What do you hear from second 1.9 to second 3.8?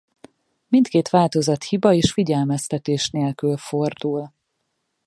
és figyelmeztetés nélkül